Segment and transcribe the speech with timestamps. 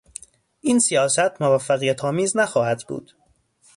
[0.61, 3.15] این سیاست موفقیتآمیز نخواهد بود.